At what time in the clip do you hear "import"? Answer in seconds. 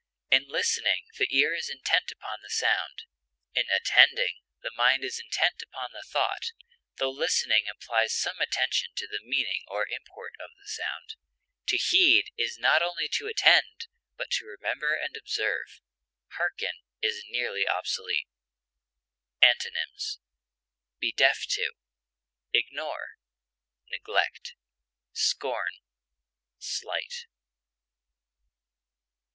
9.87-10.33